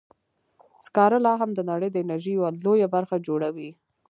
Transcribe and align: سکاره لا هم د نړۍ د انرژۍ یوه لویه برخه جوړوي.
سکاره 0.85 1.17
لا 1.25 1.33
هم 1.41 1.51
د 1.55 1.59
نړۍ 1.71 1.89
د 1.91 1.97
انرژۍ 2.03 2.33
یوه 2.37 2.49
لویه 2.65 2.87
برخه 2.95 3.15
جوړوي. 3.27 3.69